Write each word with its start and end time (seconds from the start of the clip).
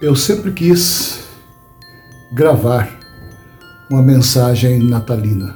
Eu 0.00 0.16
sempre 0.16 0.50
quis 0.52 1.20
gravar 2.32 2.90
uma 3.88 4.02
mensagem 4.02 4.82
natalina. 4.82 5.54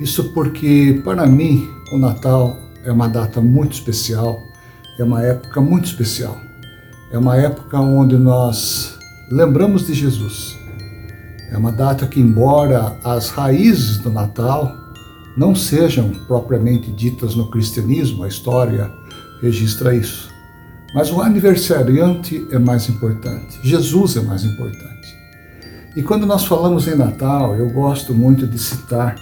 Isso 0.00 0.32
porque, 0.34 1.00
para 1.04 1.24
mim, 1.26 1.70
o 1.92 1.98
Natal 1.98 2.56
é 2.84 2.90
uma 2.90 3.08
data 3.08 3.40
muito 3.40 3.74
especial, 3.74 4.36
é 4.98 5.04
uma 5.04 5.22
época 5.22 5.60
muito 5.60 5.84
especial. 5.84 6.36
É 7.12 7.18
uma 7.18 7.36
época 7.36 7.78
onde 7.78 8.16
nós 8.16 8.98
lembramos 9.30 9.86
de 9.86 9.94
Jesus. 9.94 10.58
É 11.52 11.56
uma 11.56 11.70
data 11.70 12.06
que, 12.06 12.20
embora 12.20 12.98
as 13.04 13.28
raízes 13.28 13.98
do 13.98 14.10
Natal 14.10 14.76
não 15.36 15.54
sejam 15.54 16.10
propriamente 16.26 16.90
ditas 16.90 17.36
no 17.36 17.48
cristianismo, 17.48 18.24
a 18.24 18.28
história 18.28 18.90
registra 19.40 19.94
isso. 19.94 20.31
Mas 20.94 21.10
o 21.10 21.22
aniversariante 21.22 22.46
é 22.50 22.58
mais 22.58 22.88
importante, 22.88 23.58
Jesus 23.62 24.16
é 24.16 24.20
mais 24.20 24.44
importante. 24.44 25.16
E 25.96 26.02
quando 26.02 26.26
nós 26.26 26.44
falamos 26.44 26.86
em 26.86 26.94
Natal, 26.94 27.54
eu 27.54 27.70
gosto 27.70 28.12
muito 28.12 28.46
de 28.46 28.58
citar 28.58 29.16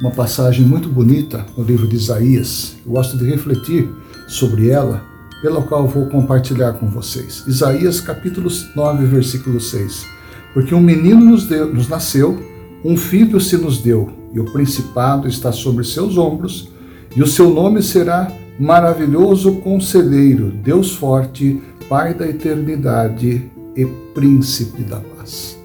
uma 0.00 0.10
passagem 0.10 0.64
muito 0.64 0.88
bonita 0.88 1.46
no 1.56 1.64
livro 1.64 1.86
de 1.86 1.96
Isaías. 1.96 2.76
Eu 2.84 2.92
gosto 2.92 3.16
de 3.16 3.24
refletir 3.24 3.88
sobre 4.28 4.68
ela, 4.68 5.02
pela 5.40 5.62
qual 5.62 5.86
vou 5.86 6.06
compartilhar 6.06 6.74
com 6.74 6.88
vocês. 6.88 7.44
Isaías 7.46 8.00
capítulo 8.00 8.50
9, 8.74 9.06
versículo 9.06 9.58
6. 9.58 10.06
Porque 10.52 10.74
um 10.74 10.80
menino 10.80 11.24
nos, 11.24 11.46
deu, 11.46 11.72
nos 11.72 11.88
nasceu, 11.88 12.42
um 12.84 12.96
filho 12.96 13.40
se 13.40 13.56
nos 13.56 13.78
deu, 13.78 14.10
e 14.32 14.40
o 14.40 14.52
principado 14.52 15.28
está 15.28 15.50
sobre 15.50 15.84
seus 15.84 16.18
ombros, 16.18 16.68
e 17.14 17.22
o 17.22 17.26
seu 17.26 17.50
nome 17.50 17.82
será 17.82 18.30
maravilhoso 18.58 19.56
conselheiro, 19.56 20.50
Deus 20.50 20.94
forte, 20.94 21.60
Pai 21.88 22.14
da 22.14 22.26
eternidade 22.26 23.48
e 23.76 23.86
príncipe 24.12 24.82
da 24.82 24.96
paz. 24.96 25.56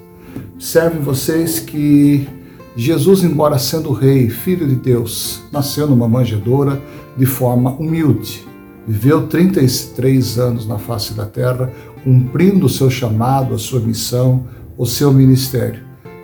Observem 0.54 1.00
vocês 1.00 1.58
que 1.58 2.28
Jesus, 2.76 3.24
embora 3.24 3.58
sendo 3.58 3.92
rei, 3.92 4.30
filho 4.30 4.68
de 4.68 4.76
Deus, 4.76 5.42
nasceu 5.50 5.88
numa 5.88 6.06
manjedoura 6.06 6.80
de 7.16 7.26
forma 7.26 7.72
humilde. 7.72 8.46
Viveu 8.86 9.26
33 9.26 10.38
anos 10.38 10.66
na 10.66 10.78
face 10.78 11.12
da 11.14 11.26
terra, 11.26 11.72
cumprindo 12.02 12.66
o 12.66 12.70
seu 12.70 12.88
chamado, 12.88 13.54
a 13.54 13.58
sua 13.58 13.80
missão, 13.80 14.46
o 14.78 14.86
seu 14.86 15.12
ministério, 15.12 15.80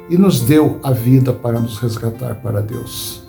e 0.09 0.17
nos 0.17 0.41
deu 0.41 0.79
a 0.83 0.91
vida 0.93 1.33
para 1.33 1.61
nos 1.61 1.79
resgatar 1.79 2.37
para 2.37 2.63
Deus. 2.63 3.28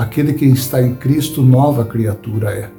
Aquele 0.00 0.32
que 0.32 0.46
está 0.46 0.80
em 0.80 0.94
Cristo, 0.94 1.42
nova 1.42 1.84
criatura 1.84 2.52
é. 2.52 2.70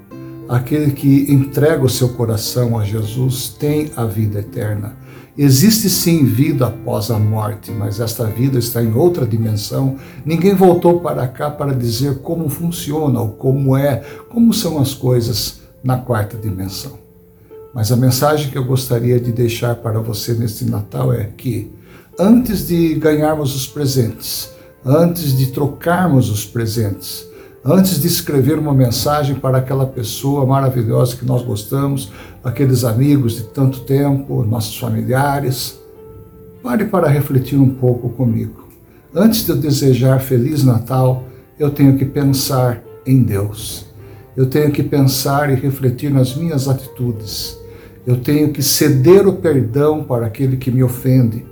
Aquele 0.49 0.89
que 0.89 1.31
entrega 1.31 1.83
o 1.83 1.87
seu 1.89 2.09
coração 2.09 2.79
a 2.79 2.83
Jesus 2.83 3.47
tem 3.47 3.91
a 3.95 4.05
vida 4.05 4.39
eterna. 4.39 4.97
Existe 5.37 5.87
sim 5.87 6.25
vida 6.25 6.65
após 6.65 7.11
a 7.11 7.19
morte, 7.19 7.69
mas 7.69 7.99
esta 7.99 8.25
vida 8.25 8.57
está 8.57 8.81
em 8.81 8.95
outra 8.95 9.23
dimensão. 9.23 9.97
Ninguém 10.25 10.55
voltou 10.55 10.99
para 10.99 11.27
cá 11.27 11.51
para 11.51 11.75
dizer 11.75 12.23
como 12.23 12.49
funciona 12.49 13.21
ou 13.21 13.29
como 13.33 13.77
é, 13.77 13.97
como 14.27 14.51
são 14.51 14.79
as 14.79 14.95
coisas 14.95 15.61
na 15.83 15.99
quarta 15.99 16.35
dimensão. 16.35 16.97
Mas 17.71 17.91
a 17.91 17.95
mensagem 17.95 18.49
que 18.49 18.57
eu 18.57 18.65
gostaria 18.65 19.19
de 19.19 19.31
deixar 19.31 19.75
para 19.75 19.99
você 19.99 20.33
neste 20.33 20.65
Natal 20.65 21.13
é 21.13 21.25
que, 21.25 21.71
antes 22.19 22.65
de 22.65 22.95
ganharmos 22.95 23.55
os 23.55 23.67
presentes, 23.67 24.49
antes 24.85 25.37
de 25.37 25.47
trocarmos 25.47 26.29
os 26.29 26.45
presentes, 26.45 27.27
antes 27.63 28.01
de 28.01 28.07
escrever 28.07 28.57
uma 28.57 28.73
mensagem 28.73 29.35
para 29.35 29.59
aquela 29.59 29.85
pessoa 29.85 30.45
maravilhosa 30.45 31.15
que 31.15 31.25
nós 31.25 31.43
gostamos, 31.43 32.11
aqueles 32.43 32.83
amigos 32.83 33.35
de 33.35 33.43
tanto 33.43 33.81
tempo, 33.81 34.43
nossos 34.43 34.77
familiares, 34.77 35.79
pare 36.63 36.85
para 36.85 37.07
refletir 37.07 37.59
um 37.59 37.69
pouco 37.69 38.09
comigo. 38.09 38.67
Antes 39.13 39.45
de 39.45 39.51
eu 39.51 39.57
desejar 39.57 40.19
Feliz 40.19 40.63
Natal, 40.63 41.23
eu 41.59 41.69
tenho 41.69 41.97
que 41.97 42.05
pensar 42.05 42.81
em 43.05 43.21
Deus. 43.21 43.85
Eu 44.35 44.47
tenho 44.47 44.71
que 44.71 44.81
pensar 44.81 45.51
e 45.51 45.55
refletir 45.55 46.09
nas 46.09 46.35
minhas 46.35 46.67
atitudes. 46.67 47.57
Eu 48.07 48.17
tenho 48.17 48.51
que 48.51 48.63
ceder 48.63 49.27
o 49.27 49.33
perdão 49.33 50.03
para 50.03 50.25
aquele 50.25 50.57
que 50.57 50.71
me 50.71 50.83
ofende. 50.83 51.45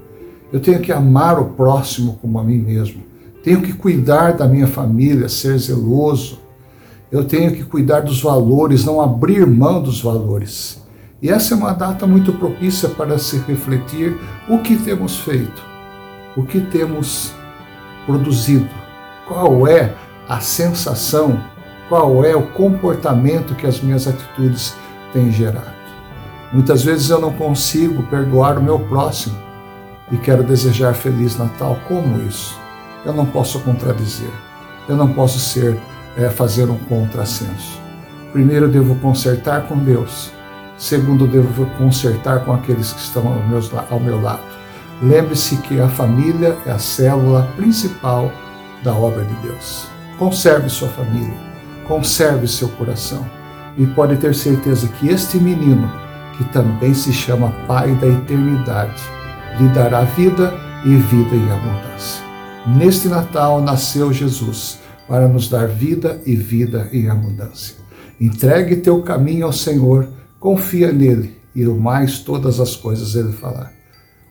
Eu 0.51 0.59
tenho 0.59 0.79
que 0.79 0.91
amar 0.91 1.39
o 1.39 1.49
próximo 1.51 2.17
como 2.21 2.39
a 2.39 2.43
mim 2.43 2.57
mesmo. 2.57 3.08
Tenho 3.43 3.61
que 3.61 3.73
cuidar 3.73 4.33
da 4.33 4.47
minha 4.47 4.67
família, 4.67 5.29
ser 5.29 5.57
zeloso. 5.57 6.39
Eu 7.11 7.23
tenho 7.23 7.51
que 7.53 7.63
cuidar 7.63 8.01
dos 8.01 8.21
valores, 8.21 8.85
não 8.85 9.01
abrir 9.01 9.47
mão 9.47 9.81
dos 9.81 10.01
valores. 10.01 10.81
E 11.21 11.29
essa 11.29 11.53
é 11.53 11.57
uma 11.57 11.73
data 11.73 12.05
muito 12.05 12.33
propícia 12.33 12.87
para 12.89 13.17
se 13.17 13.37
refletir 13.39 14.17
o 14.47 14.59
que 14.59 14.77
temos 14.77 15.17
feito, 15.17 15.61
o 16.37 16.43
que 16.43 16.61
temos 16.61 17.33
produzido, 18.05 18.69
qual 19.27 19.67
é 19.67 19.93
a 20.27 20.39
sensação, 20.39 21.41
qual 21.89 22.23
é 22.23 22.35
o 22.35 22.47
comportamento 22.47 23.55
que 23.55 23.65
as 23.65 23.81
minhas 23.81 24.07
atitudes 24.07 24.75
têm 25.11 25.31
gerado. 25.31 25.79
Muitas 26.53 26.83
vezes 26.83 27.09
eu 27.09 27.19
não 27.19 27.33
consigo 27.33 28.03
perdoar 28.03 28.57
o 28.57 28.63
meu 28.63 28.79
próximo 28.79 29.37
e 30.11 30.17
quero 30.17 30.43
desejar 30.43 30.93
Feliz 30.93 31.37
Natal. 31.37 31.77
Como 31.87 32.21
isso? 32.21 32.68
Eu 33.05 33.13
não 33.13 33.25
posso 33.25 33.59
contradizer, 33.61 34.31
eu 34.87 34.95
não 34.95 35.13
posso 35.13 35.39
ser 35.39 35.79
é, 36.17 36.29
fazer 36.29 36.69
um 36.69 36.77
contrassenso. 36.77 37.79
Primeiro, 38.31 38.65
eu 38.65 38.69
devo 38.69 38.95
consertar 38.95 39.63
com 39.67 39.77
Deus. 39.77 40.31
Segundo, 40.77 41.25
eu 41.25 41.29
devo 41.29 41.65
consertar 41.77 42.45
com 42.45 42.53
aqueles 42.53 42.93
que 42.93 43.01
estão 43.01 43.27
ao 43.27 43.47
meu, 43.47 43.59
ao 43.89 43.99
meu 43.99 44.21
lado. 44.21 44.43
Lembre-se 45.01 45.57
que 45.57 45.79
a 45.79 45.87
família 45.87 46.57
é 46.65 46.71
a 46.71 46.79
célula 46.79 47.43
principal 47.55 48.31
da 48.83 48.93
obra 48.93 49.23
de 49.23 49.33
Deus. 49.35 49.87
Conserve 50.17 50.69
sua 50.69 50.89
família, 50.89 51.33
conserve 51.87 52.47
seu 52.47 52.69
coração. 52.69 53.25
E 53.77 53.85
pode 53.85 54.17
ter 54.17 54.35
certeza 54.35 54.87
que 54.87 55.07
este 55.07 55.37
menino, 55.37 55.89
que 56.37 56.43
também 56.45 56.93
se 56.93 57.13
chama 57.13 57.53
Pai 57.65 57.93
da 57.95 58.07
Eternidade, 58.07 59.01
lhe 59.57 59.69
dará 59.69 60.01
vida 60.01 60.53
e 60.85 60.95
vida 60.95 61.35
em 61.35 61.51
abundância. 61.51 62.28
Neste 62.77 63.07
Natal 63.07 63.61
nasceu 63.61 64.13
Jesus 64.13 64.79
para 65.07 65.27
nos 65.27 65.49
dar 65.49 65.67
vida 65.67 66.21
e 66.25 66.35
vida 66.35 66.87
em 66.91 67.09
abundância. 67.09 67.75
Entregue 68.21 68.75
teu 68.75 69.01
caminho 69.01 69.45
ao 69.45 69.51
Senhor, 69.51 70.07
confia 70.39 70.91
nele 70.91 71.35
e 71.55 71.65
o 71.65 71.75
mais 71.75 72.19
todas 72.19 72.59
as 72.59 72.75
coisas 72.75 73.15
ele 73.15 73.31
falar. 73.31 73.73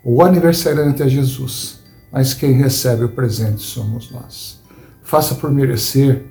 O 0.04 0.22
aniversariante 0.22 1.02
é 1.02 1.08
Jesus, 1.08 1.80
mas 2.12 2.32
quem 2.32 2.52
recebe 2.52 3.04
o 3.04 3.08
presente 3.08 3.60
somos 3.60 4.10
nós. 4.10 4.60
Faça 5.02 5.34
por 5.34 5.50
merecer 5.50 6.26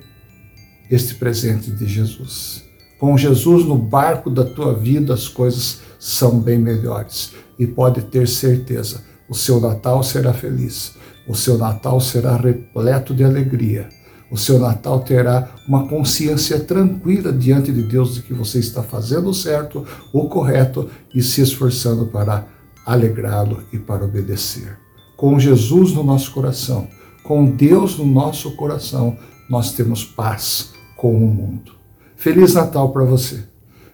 este 0.90 1.14
presente 1.14 1.70
de 1.70 1.86
Jesus. 1.86 2.64
Com 2.98 3.18
Jesus 3.18 3.64
no 3.64 3.76
barco 3.76 4.30
da 4.30 4.44
tua 4.44 4.72
vida, 4.72 5.12
as 5.12 5.28
coisas 5.28 5.80
são 5.98 6.40
bem 6.40 6.58
melhores. 6.58 7.32
E 7.58 7.66
pode 7.66 8.02
ter 8.02 8.26
certeza, 8.26 9.04
o 9.28 9.34
seu 9.34 9.60
Natal 9.60 10.02
será 10.02 10.32
feliz 10.32 10.96
o 11.28 11.34
seu 11.34 11.58
Natal 11.58 12.00
será 12.00 12.36
repleto 12.36 13.14
de 13.14 13.22
alegria. 13.22 13.90
O 14.30 14.36
seu 14.36 14.58
Natal 14.58 15.00
terá 15.00 15.50
uma 15.68 15.86
consciência 15.86 16.58
tranquila 16.58 17.30
diante 17.30 17.70
de 17.70 17.82
Deus 17.82 18.14
de 18.14 18.22
que 18.22 18.32
você 18.32 18.58
está 18.58 18.82
fazendo 18.82 19.28
o 19.28 19.34
certo, 19.34 19.84
o 20.12 20.28
correto 20.28 20.88
e 21.14 21.22
se 21.22 21.42
esforçando 21.42 22.06
para 22.06 22.46
alegrá-lo 22.84 23.62
e 23.72 23.78
para 23.78 24.06
obedecer. 24.06 24.78
Com 25.16 25.38
Jesus 25.38 25.92
no 25.92 26.02
nosso 26.02 26.32
coração, 26.32 26.88
com 27.22 27.44
Deus 27.44 27.98
no 27.98 28.06
nosso 28.06 28.56
coração, 28.56 29.16
nós 29.50 29.72
temos 29.72 30.04
paz 30.04 30.72
com 30.96 31.14
o 31.14 31.28
mundo. 31.28 31.72
Feliz 32.16 32.54
Natal 32.54 32.90
para 32.90 33.04
você. 33.04 33.44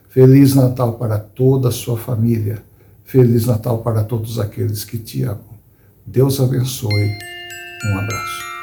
Feliz 0.08 0.54
Natal 0.54 0.92
para 0.92 1.18
toda 1.18 1.68
a 1.68 1.72
sua 1.72 1.96
família. 1.96 2.62
Feliz 3.04 3.46
Natal 3.46 3.78
para 3.78 4.02
todos 4.02 4.38
aqueles 4.38 4.84
que 4.84 4.98
te 4.98 5.22
amam. 5.22 5.54
Deus 6.06 6.40
abençoe. 6.40 7.18
Um 7.86 7.98
abraço. 7.98 8.53